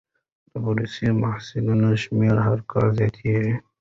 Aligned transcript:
د 0.49 0.51
بورسي 0.63 1.07
محصلانو 1.23 1.89
شمېر 2.03 2.35
هر 2.47 2.59
کال 2.71 2.87
زیاتېږي. 2.97 3.53